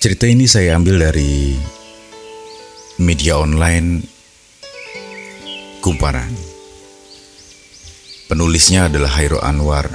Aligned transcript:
Cerita 0.00 0.24
ini 0.24 0.48
saya 0.48 0.80
ambil 0.80 0.96
dari 0.96 1.60
media 3.04 3.36
online 3.36 4.00
Kumparan. 5.84 6.32
Penulisnya 8.24 8.88
adalah 8.88 9.12
Hairo 9.20 9.44
Anwar 9.44 9.92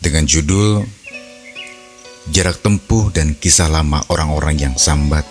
dengan 0.00 0.24
judul 0.24 0.88
Jarak 2.32 2.64
Tempuh 2.64 3.12
dan 3.12 3.36
Kisah 3.36 3.68
Lama 3.68 4.00
Orang-orang 4.08 4.56
yang 4.56 4.74
Sambat 4.80 5.28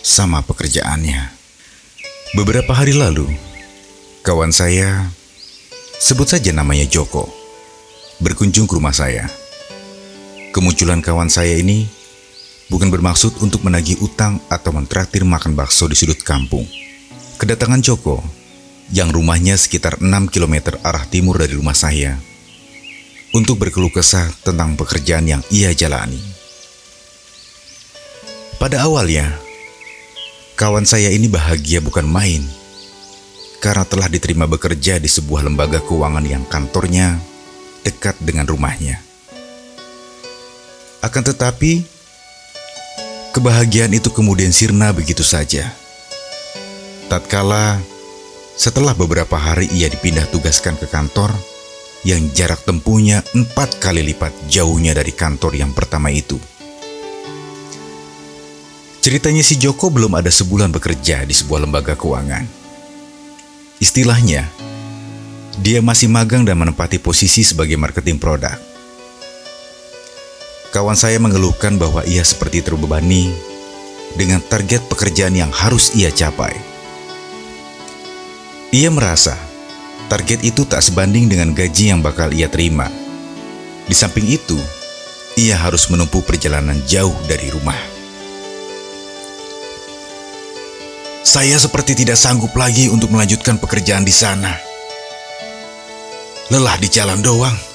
sama 0.00 0.40
pekerjaannya. 0.40 1.28
Beberapa 2.32 2.72
hari 2.72 2.96
lalu, 2.96 3.28
kawan 4.24 4.56
saya, 4.56 5.12
sebut 6.00 6.32
saja 6.32 6.56
namanya 6.56 6.88
Joko, 6.88 7.28
berkunjung 8.24 8.64
ke 8.64 8.72
rumah 8.72 8.96
saya. 8.96 9.28
Kemunculan 10.56 11.04
kawan 11.04 11.28
saya 11.28 11.60
ini 11.60 11.97
bukan 12.68 12.88
bermaksud 12.92 13.40
untuk 13.40 13.64
menagih 13.64 14.00
utang 14.04 14.40
atau 14.52 14.72
mentraktir 14.72 15.24
makan 15.24 15.56
bakso 15.56 15.88
di 15.88 15.96
sudut 15.96 16.20
kampung. 16.20 16.64
Kedatangan 17.40 17.80
Joko, 17.80 18.20
yang 18.92 19.12
rumahnya 19.12 19.56
sekitar 19.56 20.00
6 20.00 20.32
km 20.32 20.76
arah 20.80 21.04
timur 21.08 21.40
dari 21.40 21.56
rumah 21.56 21.76
saya, 21.76 22.16
untuk 23.36 23.60
berkeluh 23.60 23.92
kesah 23.92 24.28
tentang 24.40 24.76
pekerjaan 24.76 25.28
yang 25.28 25.42
ia 25.52 25.72
jalani. 25.76 26.20
Pada 28.58 28.84
awalnya, 28.84 29.38
kawan 30.58 30.82
saya 30.82 31.12
ini 31.14 31.30
bahagia 31.30 31.78
bukan 31.78 32.08
main 32.08 32.42
karena 33.58 33.86
telah 33.86 34.06
diterima 34.06 34.46
bekerja 34.46 35.02
di 35.02 35.10
sebuah 35.10 35.46
lembaga 35.46 35.82
keuangan 35.82 36.26
yang 36.26 36.42
kantornya 36.46 37.18
dekat 37.82 38.18
dengan 38.22 38.46
rumahnya. 38.46 39.02
Akan 40.98 41.22
tetapi, 41.22 41.97
kebahagiaan 43.32 43.92
itu 43.94 44.08
kemudian 44.12 44.52
sirna 44.54 44.92
begitu 44.92 45.22
saja. 45.22 45.72
Tatkala 47.08 47.80
setelah 48.58 48.92
beberapa 48.92 49.38
hari 49.38 49.70
ia 49.72 49.88
dipindah 49.88 50.28
tugaskan 50.28 50.76
ke 50.76 50.90
kantor 50.90 51.32
yang 52.06 52.30
jarak 52.34 52.62
tempuhnya 52.62 53.24
empat 53.34 53.78
kali 53.82 54.02
lipat 54.12 54.30
jauhnya 54.50 54.94
dari 54.94 55.10
kantor 55.14 55.56
yang 55.56 55.72
pertama 55.74 56.10
itu. 56.10 56.38
Ceritanya 58.98 59.40
si 59.46 59.56
Joko 59.56 59.88
belum 59.88 60.18
ada 60.18 60.28
sebulan 60.28 60.74
bekerja 60.74 61.24
di 61.24 61.32
sebuah 61.32 61.64
lembaga 61.64 61.94
keuangan. 61.96 62.44
Istilahnya, 63.78 64.50
dia 65.62 65.78
masih 65.78 66.10
magang 66.10 66.42
dan 66.42 66.58
menempati 66.58 66.98
posisi 66.98 67.46
sebagai 67.46 67.78
marketing 67.78 68.18
produk. 68.18 68.58
Kawan 70.68 71.00
saya 71.00 71.16
mengeluhkan 71.16 71.80
bahwa 71.80 72.04
ia 72.04 72.20
seperti 72.20 72.60
terbebani 72.60 73.32
dengan 74.12 74.44
target 74.44 74.84
pekerjaan 74.84 75.32
yang 75.32 75.48
harus 75.48 75.96
ia 75.96 76.12
capai. 76.12 76.52
Ia 78.68 78.92
merasa 78.92 79.32
target 80.12 80.44
itu 80.44 80.68
tak 80.68 80.84
sebanding 80.84 81.28
dengan 81.32 81.56
gaji 81.56 81.88
yang 81.88 82.04
bakal 82.04 82.28
ia 82.36 82.52
terima. 82.52 82.92
Di 83.88 83.96
samping 83.96 84.28
itu, 84.28 84.60
ia 85.40 85.56
harus 85.56 85.88
menempuh 85.88 86.20
perjalanan 86.20 86.76
jauh 86.84 87.16
dari 87.24 87.48
rumah. 87.48 87.78
Saya 91.24 91.56
seperti 91.60 91.96
tidak 92.04 92.20
sanggup 92.20 92.52
lagi 92.56 92.92
untuk 92.92 93.08
melanjutkan 93.08 93.56
pekerjaan 93.56 94.04
di 94.04 94.12
sana. 94.12 94.52
Lelah 96.48 96.76
di 96.80 96.88
jalan 96.88 97.20
doang. 97.20 97.67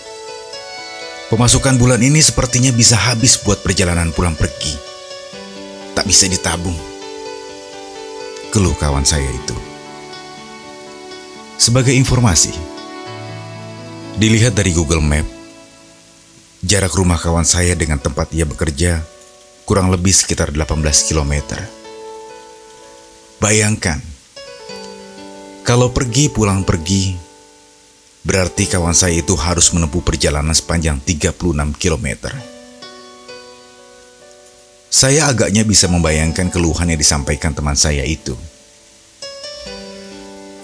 Pemasukan 1.33 1.81
bulan 1.81 1.97
ini 1.97 2.21
sepertinya 2.21 2.69
bisa 2.69 2.93
habis 2.93 3.41
buat 3.41 3.65
perjalanan 3.65 4.13
pulang 4.13 4.37
pergi. 4.37 4.69
Tak 5.97 6.05
bisa 6.05 6.29
ditabung. 6.29 6.77
Keluh 8.53 8.77
kawan 8.77 9.01
saya 9.01 9.25
itu. 9.33 9.57
Sebagai 11.57 11.89
informasi, 11.97 12.53
dilihat 14.21 14.53
dari 14.53 14.77
Google 14.77 15.01
Map, 15.01 15.25
jarak 16.61 16.93
rumah 16.93 17.17
kawan 17.17 17.49
saya 17.49 17.73
dengan 17.73 17.97
tempat 17.97 18.29
ia 18.29 18.45
bekerja 18.45 19.01
kurang 19.65 19.89
lebih 19.89 20.13
sekitar 20.13 20.53
18 20.53 20.85
km. 21.09 21.33
Bayangkan, 23.41 23.97
kalau 25.65 25.89
pergi 25.89 26.29
pulang 26.29 26.61
pergi 26.61 27.22
Berarti 28.23 28.71
kawan 28.71 28.95
saya 28.95 29.19
itu 29.19 29.35
harus 29.35 29.75
menempuh 29.75 29.99
perjalanan 29.99 30.55
sepanjang 30.55 30.95
36 31.03 31.35
km. 31.75 32.31
Saya 34.87 35.27
agaknya 35.27 35.67
bisa 35.67 35.91
membayangkan 35.91 36.47
keluhan 36.47 36.87
yang 36.87 36.95
disampaikan 36.95 37.51
teman 37.51 37.75
saya 37.75 38.07
itu. 38.07 38.39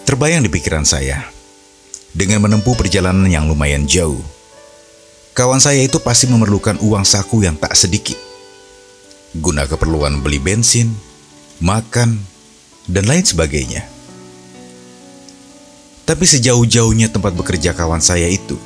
Terbayang 0.07 0.47
di 0.47 0.49
pikiran 0.49 0.87
saya, 0.87 1.27
dengan 2.15 2.47
menempuh 2.47 2.79
perjalanan 2.79 3.27
yang 3.27 3.51
lumayan 3.51 3.83
jauh, 3.83 4.23
kawan 5.35 5.59
saya 5.59 5.83
itu 5.83 5.99
pasti 5.99 6.31
memerlukan 6.31 6.79
uang 6.79 7.03
saku 7.03 7.43
yang 7.43 7.59
tak 7.59 7.75
sedikit. 7.75 8.15
Guna 9.35 9.67
keperluan 9.67 10.23
beli 10.23 10.39
bensin, 10.39 10.95
makan, 11.59 12.23
dan 12.87 13.03
lain 13.05 13.21
sebagainya. 13.27 13.98
Tapi 16.09 16.25
sejauh-jauhnya 16.25 17.13
tempat 17.13 17.37
bekerja 17.37 17.77
kawan 17.77 18.01
saya 18.01 18.25
itu, 18.25 18.57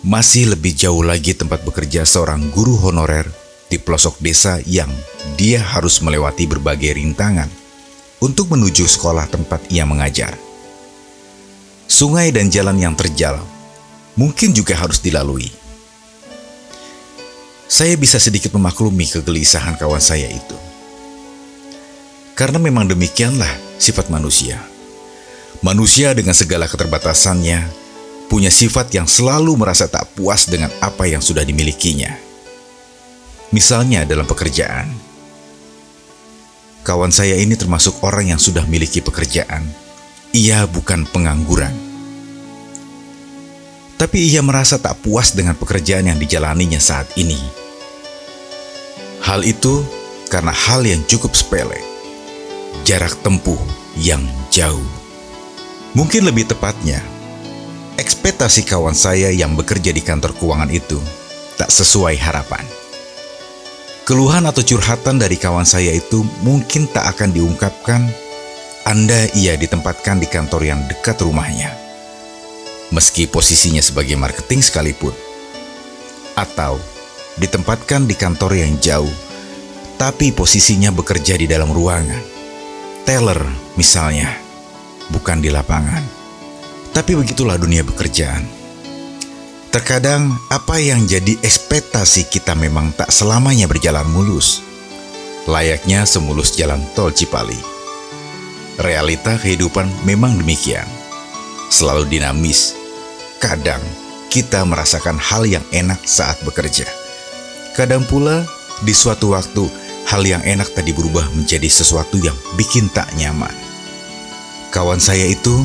masih 0.00 0.56
lebih 0.56 0.72
jauh 0.72 1.04
lagi 1.04 1.36
tempat 1.36 1.60
bekerja 1.60 2.08
seorang 2.08 2.48
guru 2.48 2.72
honorer 2.72 3.28
di 3.68 3.76
pelosok 3.76 4.16
desa 4.24 4.56
yang 4.64 4.88
dia 5.36 5.60
harus 5.60 6.00
melewati 6.00 6.48
berbagai 6.48 6.96
rintangan 6.96 7.52
untuk 8.24 8.48
menuju 8.48 8.88
sekolah 8.88 9.28
tempat 9.28 9.68
ia 9.68 9.84
mengajar. 9.84 10.40
Sungai 11.84 12.32
dan 12.32 12.48
jalan 12.48 12.80
yang 12.80 12.96
terjal 12.96 13.44
mungkin 14.16 14.56
juga 14.56 14.72
harus 14.72 15.04
dilalui. 15.04 15.52
Saya 17.68 17.92
bisa 18.00 18.16
sedikit 18.16 18.56
memaklumi 18.56 19.04
kegelisahan 19.04 19.76
kawan 19.76 20.00
saya 20.00 20.32
itu. 20.32 20.56
Karena 22.32 22.56
memang 22.56 22.88
demikianlah 22.88 23.52
sifat 23.76 24.08
manusia. 24.08 24.77
Manusia 25.58 26.14
dengan 26.14 26.38
segala 26.38 26.70
keterbatasannya 26.70 27.66
punya 28.28 28.52
sifat 28.52 28.92
yang 28.94 29.08
selalu 29.08 29.56
merasa 29.56 29.88
tak 29.88 30.06
puas 30.14 30.46
dengan 30.46 30.70
apa 30.78 31.08
yang 31.08 31.24
sudah 31.24 31.42
dimilikinya. 31.42 32.14
Misalnya 33.50 34.04
dalam 34.04 34.28
pekerjaan. 34.28 34.92
Kawan 36.84 37.12
saya 37.12 37.36
ini 37.40 37.56
termasuk 37.56 38.00
orang 38.04 38.36
yang 38.36 38.40
sudah 38.40 38.64
memiliki 38.68 39.00
pekerjaan. 39.00 39.64
Ia 40.36 40.68
bukan 40.68 41.08
pengangguran. 41.08 41.72
Tapi 43.98 44.30
ia 44.30 44.44
merasa 44.44 44.78
tak 44.78 45.00
puas 45.02 45.34
dengan 45.34 45.58
pekerjaan 45.58 46.06
yang 46.06 46.20
dijalaninya 46.20 46.78
saat 46.78 47.08
ini. 47.18 47.40
Hal 49.24 49.42
itu 49.42 49.82
karena 50.30 50.54
hal 50.54 50.86
yang 50.86 51.02
cukup 51.08 51.34
sepele. 51.34 51.80
Jarak 52.86 53.16
tempuh 53.26 53.58
yang 53.98 54.22
jauh. 54.54 54.97
Mungkin 55.96 56.28
lebih 56.28 56.44
tepatnya, 56.44 57.00
ekspektasi 57.96 58.68
kawan 58.68 58.92
saya 58.92 59.32
yang 59.32 59.56
bekerja 59.56 59.88
di 59.88 60.04
kantor 60.04 60.36
keuangan 60.36 60.68
itu 60.68 61.00
tak 61.56 61.72
sesuai 61.72 62.20
harapan. 62.20 62.60
Keluhan 64.04 64.44
atau 64.48 64.60
curhatan 64.64 65.20
dari 65.20 65.36
kawan 65.40 65.64
saya 65.64 65.92
itu 65.92 66.24
mungkin 66.44 66.88
tak 66.88 67.16
akan 67.16 67.32
diungkapkan 67.32 68.08
Anda 68.88 69.28
ia 69.36 69.52
ditempatkan 69.56 70.16
di 70.16 70.24
kantor 70.24 70.64
yang 70.64 70.80
dekat 70.88 71.20
rumahnya. 71.20 71.76
Meski 72.88 73.28
posisinya 73.28 73.84
sebagai 73.84 74.16
marketing 74.16 74.64
sekalipun. 74.64 75.12
Atau 76.40 76.80
ditempatkan 77.36 78.08
di 78.08 78.16
kantor 78.16 78.56
yang 78.56 78.80
jauh, 78.80 79.12
tapi 80.00 80.32
posisinya 80.32 80.88
bekerja 80.88 81.36
di 81.36 81.44
dalam 81.44 81.68
ruangan. 81.68 82.24
Teller 83.04 83.44
misalnya 83.76 84.47
bukan 85.12 85.40
di 85.40 85.52
lapangan. 85.52 86.04
Tapi 86.92 87.12
begitulah 87.14 87.60
dunia 87.60 87.84
pekerjaan. 87.84 88.44
Terkadang 89.68 90.32
apa 90.48 90.80
yang 90.80 91.04
jadi 91.04 91.36
ekspektasi 91.44 92.32
kita 92.32 92.56
memang 92.56 92.88
tak 92.96 93.12
selamanya 93.12 93.68
berjalan 93.68 94.08
mulus. 94.08 94.64
Layaknya 95.44 96.08
semulus 96.08 96.56
jalan 96.56 96.80
tol 96.96 97.12
Cipali. 97.12 97.56
Realita 98.80 99.36
kehidupan 99.36 100.08
memang 100.08 100.40
demikian. 100.40 100.88
Selalu 101.68 102.08
dinamis. 102.08 102.72
Kadang 103.38 103.84
kita 104.32 104.64
merasakan 104.64 105.20
hal 105.20 105.44
yang 105.44 105.64
enak 105.68 106.00
saat 106.08 106.40
bekerja. 106.44 106.88
Kadang 107.76 108.08
pula 108.08 108.48
di 108.80 108.96
suatu 108.96 109.36
waktu 109.36 109.68
hal 110.08 110.24
yang 110.24 110.40
enak 110.42 110.72
tadi 110.72 110.96
berubah 110.96 111.28
menjadi 111.36 111.68
sesuatu 111.68 112.16
yang 112.16 112.34
bikin 112.56 112.88
tak 112.88 113.08
nyaman. 113.20 113.67
Kawan 114.68 115.00
saya 115.00 115.24
itu 115.24 115.64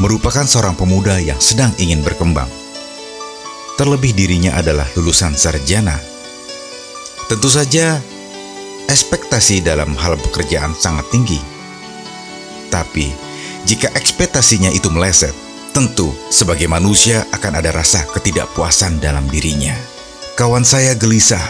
merupakan 0.00 0.48
seorang 0.48 0.72
pemuda 0.74 1.20
yang 1.20 1.36
sedang 1.38 1.70
ingin 1.76 2.00
berkembang. 2.00 2.48
Terlebih 3.76 4.16
dirinya 4.16 4.56
adalah 4.56 4.88
lulusan 4.96 5.36
sarjana. 5.36 6.00
Tentu 7.28 7.52
saja, 7.52 8.00
ekspektasi 8.88 9.60
dalam 9.60 9.92
hal 9.98 10.16
pekerjaan 10.16 10.72
sangat 10.72 11.04
tinggi. 11.12 11.40
Tapi, 12.72 13.12
jika 13.68 13.92
ekspektasinya 13.92 14.72
itu 14.72 14.88
meleset, 14.88 15.34
tentu 15.74 16.14
sebagai 16.30 16.70
manusia 16.70 17.26
akan 17.34 17.60
ada 17.60 17.74
rasa 17.74 18.06
ketidakpuasan 18.08 19.04
dalam 19.04 19.26
dirinya. 19.28 19.74
Kawan 20.38 20.64
saya 20.64 20.96
gelisah. 20.96 21.42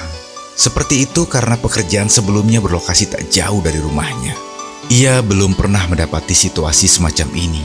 Seperti 0.55 1.07
itu 1.07 1.27
karena 1.27 1.59
pekerjaan 1.59 2.07
sebelumnya 2.07 2.63
berlokasi 2.63 3.11
tak 3.11 3.27
jauh 3.31 3.59
dari 3.59 3.83
rumahnya. 3.83 4.54
Ia 4.93 5.25
belum 5.25 5.57
pernah 5.57 5.81
mendapati 5.89 6.37
situasi 6.37 6.85
semacam 6.85 7.29
ini. 7.33 7.65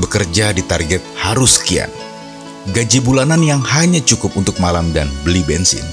Bekerja 0.00 0.56
di 0.56 0.64
target 0.64 1.04
harus 1.20 1.60
sekian. 1.60 1.92
Gaji 2.72 3.04
bulanan 3.04 3.44
yang 3.44 3.60
hanya 3.60 4.00
cukup 4.00 4.32
untuk 4.40 4.56
malam 4.56 4.88
dan 4.96 5.12
beli 5.20 5.44
bensin. 5.44 5.84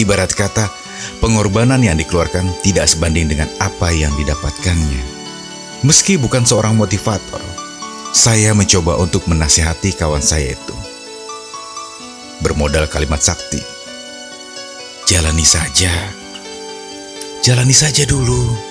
Ibarat 0.00 0.32
kata, 0.32 0.72
pengorbanan 1.20 1.84
yang 1.84 2.00
dikeluarkan 2.00 2.48
tidak 2.64 2.88
sebanding 2.88 3.28
dengan 3.28 3.52
apa 3.60 3.92
yang 3.92 4.12
didapatkannya. 4.16 5.04
Meski 5.84 6.16
bukan 6.16 6.44
seorang 6.44 6.76
motivator, 6.76 7.40
saya 8.16 8.56
mencoba 8.56 8.96
untuk 8.96 9.28
menasihati 9.28 9.92
kawan 9.92 10.24
saya 10.24 10.56
itu. 10.56 10.76
Bermodal 12.40 12.88
kalimat 12.88 13.20
sakti. 13.20 13.60
Jalani 15.04 15.44
saja. 15.44 15.92
Jalani 17.44 17.76
saja 17.76 18.08
dulu. 18.08 18.69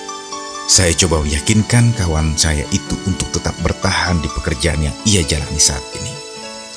Saya 0.66 0.92
coba 0.96 1.22
meyakinkan 1.22 1.94
kawan 1.94 2.36
saya 2.36 2.66
itu 2.74 2.96
untuk 3.06 3.30
tetap 3.32 3.54
bertahan 3.62 4.18
di 4.18 4.28
pekerjaan 4.28 4.82
yang 4.84 4.96
ia 5.06 5.22
jalani 5.24 5.60
saat 5.60 5.82
ini. 6.00 6.12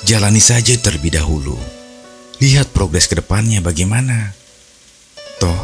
Jalani 0.04 0.40
saja 0.40 0.76
terlebih 0.76 1.16
dahulu. 1.16 1.56
Lihat 2.40 2.76
progres 2.76 3.08
ke 3.08 3.16
depannya 3.16 3.64
bagaimana. 3.64 4.36
Toh, 5.40 5.60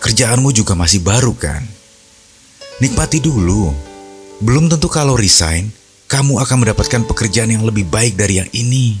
kerjaanmu 0.00 0.50
juga 0.56 0.72
masih 0.72 1.04
baru 1.04 1.36
kan? 1.36 1.62
Nikmati 2.80 3.20
dulu. 3.20 3.72
Belum 4.40 4.68
tentu 4.68 4.88
kalau 4.92 5.16
resign, 5.16 5.72
kamu 6.06 6.40
akan 6.44 6.56
mendapatkan 6.64 7.02
pekerjaan 7.08 7.52
yang 7.52 7.64
lebih 7.64 7.88
baik 7.88 8.16
dari 8.16 8.40
yang 8.40 8.50
ini. 8.52 8.96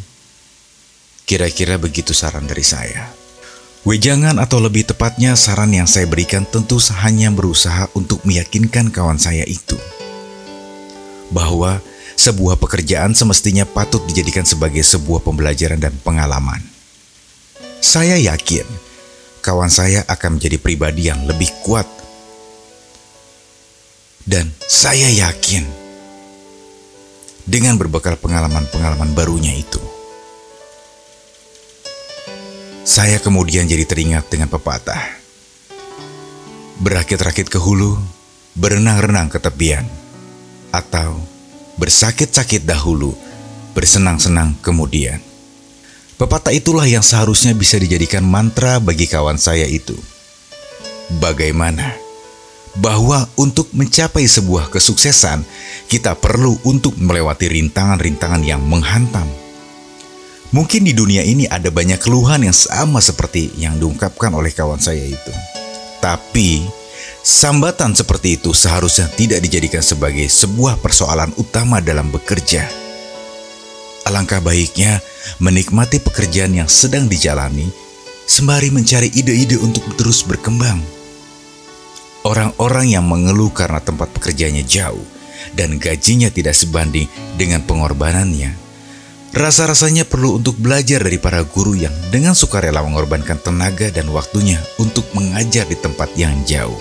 Kira-kira 1.26 1.76
begitu 1.76 2.14
saran 2.14 2.46
dari 2.46 2.62
saya. 2.62 3.25
Wejangan 3.86 4.42
atau 4.42 4.58
lebih 4.58 4.82
tepatnya 4.82 5.38
saran 5.38 5.70
yang 5.70 5.86
saya 5.86 6.10
berikan 6.10 6.42
tentu 6.42 6.82
hanya 7.06 7.30
berusaha 7.30 7.86
untuk 7.94 8.18
meyakinkan 8.26 8.90
kawan 8.90 9.14
saya 9.14 9.46
itu 9.46 9.78
bahwa 11.30 11.78
sebuah 12.18 12.58
pekerjaan 12.58 13.14
semestinya 13.14 13.62
patut 13.62 14.02
dijadikan 14.10 14.42
sebagai 14.42 14.82
sebuah 14.82 15.22
pembelajaran 15.22 15.78
dan 15.78 15.94
pengalaman. 16.02 16.58
Saya 17.78 18.18
yakin 18.18 18.66
kawan 19.38 19.70
saya 19.70 20.02
akan 20.10 20.42
menjadi 20.42 20.58
pribadi 20.58 21.06
yang 21.06 21.22
lebih 21.22 21.54
kuat. 21.62 21.86
Dan 24.26 24.50
saya 24.66 25.06
yakin 25.06 25.62
dengan 27.46 27.78
berbekal 27.78 28.18
pengalaman-pengalaman 28.18 29.14
barunya 29.14 29.54
itu, 29.54 29.78
saya 32.86 33.18
kemudian 33.18 33.66
jadi 33.66 33.82
teringat 33.82 34.30
dengan 34.30 34.46
pepatah. 34.46 35.18
Berakit-rakit 36.78 37.50
ke 37.50 37.58
hulu, 37.58 37.98
berenang-renang 38.54 39.26
ke 39.26 39.42
tepian. 39.42 39.82
Atau 40.70 41.18
bersakit-sakit 41.82 42.62
dahulu, 42.62 43.10
bersenang-senang 43.74 44.54
kemudian. 44.62 45.18
Pepatah 46.14 46.54
itulah 46.54 46.86
yang 46.86 47.02
seharusnya 47.02 47.58
bisa 47.58 47.76
dijadikan 47.76 48.22
mantra 48.22 48.78
bagi 48.78 49.10
kawan 49.10 49.36
saya 49.36 49.66
itu. 49.66 49.98
Bagaimana? 51.18 51.90
Bahwa 52.78 53.26
untuk 53.34 53.66
mencapai 53.74 54.30
sebuah 54.30 54.70
kesuksesan, 54.70 55.42
kita 55.90 56.14
perlu 56.14 56.54
untuk 56.62 56.94
melewati 56.96 57.50
rintangan-rintangan 57.50 58.46
yang 58.46 58.62
menghantam 58.62 59.26
Mungkin 60.54 60.86
di 60.86 60.94
dunia 60.94 61.26
ini 61.26 61.50
ada 61.50 61.74
banyak 61.74 61.98
keluhan 61.98 62.46
yang 62.46 62.54
sama 62.54 63.02
seperti 63.02 63.50
yang 63.58 63.82
diungkapkan 63.82 64.30
oleh 64.30 64.54
kawan 64.54 64.78
saya 64.78 65.02
itu. 65.02 65.32
Tapi, 65.98 66.62
sambatan 67.26 67.98
seperti 67.98 68.38
itu 68.38 68.54
seharusnya 68.54 69.10
tidak 69.18 69.42
dijadikan 69.42 69.82
sebagai 69.82 70.30
sebuah 70.30 70.78
persoalan 70.78 71.34
utama 71.34 71.82
dalam 71.82 72.14
bekerja. 72.14 72.62
Alangkah 74.06 74.38
baiknya 74.38 75.02
menikmati 75.42 75.98
pekerjaan 75.98 76.54
yang 76.54 76.70
sedang 76.70 77.10
dijalani, 77.10 77.66
sembari 78.30 78.70
mencari 78.70 79.10
ide-ide 79.10 79.58
untuk 79.58 79.82
terus 79.98 80.22
berkembang. 80.22 80.78
Orang-orang 82.22 82.94
yang 82.94 83.02
mengeluh 83.02 83.50
karena 83.50 83.82
tempat 83.82 84.14
pekerjaannya 84.14 84.62
jauh 84.62 85.02
dan 85.58 85.82
gajinya 85.82 86.30
tidak 86.30 86.54
sebanding 86.54 87.10
dengan 87.34 87.66
pengorbanannya 87.66 88.65
Rasa-rasanya 89.36 90.08
perlu 90.08 90.40
untuk 90.40 90.56
belajar 90.56 91.04
dari 91.04 91.20
para 91.20 91.44
guru 91.44 91.76
yang 91.76 91.92
dengan 92.08 92.32
sukarela 92.32 92.80
mengorbankan 92.80 93.36
tenaga 93.36 93.92
dan 93.92 94.08
waktunya 94.08 94.56
untuk 94.80 95.04
mengajar 95.12 95.68
di 95.68 95.76
tempat 95.76 96.08
yang 96.16 96.32
jauh. 96.48 96.80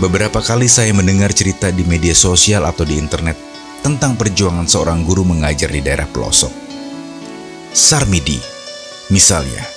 Beberapa 0.00 0.40
kali 0.40 0.64
saya 0.64 0.96
mendengar 0.96 1.36
cerita 1.36 1.68
di 1.68 1.84
media 1.84 2.16
sosial 2.16 2.64
atau 2.64 2.88
di 2.88 2.96
internet 2.96 3.36
tentang 3.84 4.16
perjuangan 4.16 4.64
seorang 4.64 5.04
guru 5.04 5.28
mengajar 5.28 5.68
di 5.68 5.84
daerah 5.84 6.08
pelosok. 6.08 6.48
Sarmidi, 7.76 8.40
misalnya, 9.12 9.68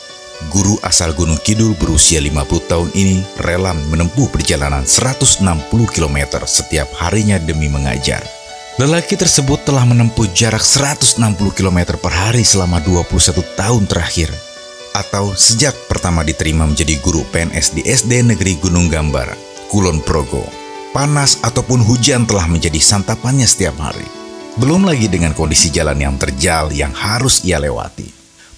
guru 0.56 0.80
asal 0.88 1.12
Gunung 1.12 1.44
Kidul 1.44 1.76
berusia 1.76 2.24
50 2.24 2.48
tahun 2.64 2.90
ini 2.96 3.44
rela 3.44 3.76
menempuh 3.76 4.32
perjalanan 4.32 4.88
160 4.88 5.44
km 5.68 6.48
setiap 6.48 6.88
harinya 6.96 7.36
demi 7.44 7.68
mengajar. 7.68 8.37
Lelaki 8.78 9.18
tersebut 9.18 9.66
telah 9.66 9.90
menempuh 9.90 10.30
jarak 10.38 10.62
160 10.62 11.18
km 11.58 11.98
per 11.98 12.14
hari 12.14 12.46
selama 12.46 12.78
21 12.86 13.10
tahun 13.58 13.90
terakhir 13.90 14.30
atau 14.94 15.34
sejak 15.34 15.74
pertama 15.90 16.22
diterima 16.22 16.62
menjadi 16.70 16.94
guru 17.02 17.26
PNS 17.34 17.74
di 17.74 17.82
SD 17.82 18.22
Negeri 18.30 18.54
Gunung 18.62 18.86
Gambar, 18.86 19.34
Kulon 19.74 19.98
Progo. 20.06 20.46
Panas 20.94 21.42
ataupun 21.42 21.82
hujan 21.82 22.30
telah 22.30 22.46
menjadi 22.46 22.78
santapannya 22.78 23.50
setiap 23.50 23.82
hari. 23.82 24.06
Belum 24.62 24.86
lagi 24.86 25.10
dengan 25.10 25.34
kondisi 25.34 25.74
jalan 25.74 25.98
yang 25.98 26.22
terjal 26.22 26.70
yang 26.70 26.94
harus 26.94 27.42
ia 27.50 27.58
lewati. 27.58 28.06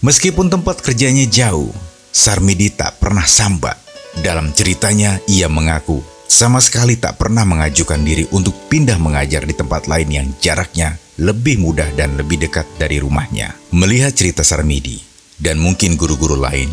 Meskipun 0.04 0.51
tempat 0.51 0.83
kerjanya 0.83 1.24
jauh, 1.31 1.71
Sarmidi 2.12 2.76
tak 2.76 2.99
pernah 2.99 3.23
sambat. 3.23 3.80
Dalam 4.19 4.52
ceritanya, 4.52 5.16
ia 5.31 5.47
mengaku 5.47 6.19
sama 6.30 6.62
sekali 6.62 6.94
tak 6.94 7.18
pernah 7.18 7.42
mengajukan 7.42 8.06
diri 8.06 8.30
untuk 8.30 8.54
pindah 8.69 9.02
mengajar 9.02 9.50
di 9.50 9.57
tempat 9.57 9.90
lain 9.90 10.09
yang 10.14 10.28
jaraknya 10.38 11.02
lebih 11.18 11.57
mudah 11.57 11.90
dan 11.98 12.14
lebih 12.21 12.38
dekat 12.38 12.69
dari 12.78 13.02
rumahnya. 13.02 13.57
Melihat 13.74 14.14
cerita 14.14 14.45
Sarmidi 14.45 15.02
dan 15.42 15.57
mungkin 15.57 15.98
guru-guru 15.98 16.38
lain, 16.38 16.69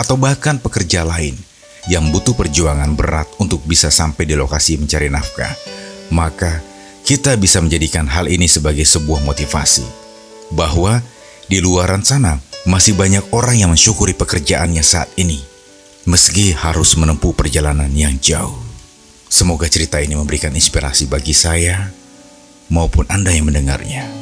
atau 0.00 0.16
bahkan 0.16 0.56
pekerja 0.56 1.04
lain 1.04 1.36
yang 1.84 2.08
butuh 2.08 2.32
perjuangan 2.32 2.96
berat 2.96 3.28
untuk 3.36 3.60
bisa 3.68 3.92
sampai 3.92 4.24
di 4.24 4.34
lokasi 4.34 4.80
mencari 4.80 5.12
nafkah, 5.12 5.52
maka 6.08 6.64
kita 7.04 7.36
bisa 7.36 7.60
menjadikan 7.60 8.08
hal 8.08 8.24
ini 8.24 8.48
sebagai 8.48 8.88
sebuah 8.88 9.20
motivasi 9.20 9.84
bahwa 10.56 11.04
di 11.44 11.60
luaran 11.60 12.00
sana 12.00 12.40
masih 12.64 12.96
banyak 12.96 13.28
orang 13.36 13.60
yang 13.60 13.70
mensyukuri 13.76 14.16
pekerjaannya 14.16 14.80
saat 14.80 15.12
ini, 15.20 15.44
meski 16.08 16.56
harus 16.56 16.96
menempuh 16.96 17.36
perjalanan 17.36 17.92
yang 17.92 18.16
jauh. 18.16 18.63
Semoga 19.34 19.66
cerita 19.66 19.98
ini 19.98 20.14
memberikan 20.14 20.54
inspirasi 20.54 21.10
bagi 21.10 21.34
saya 21.34 21.90
maupun 22.70 23.02
Anda 23.10 23.34
yang 23.34 23.50
mendengarnya. 23.50 24.13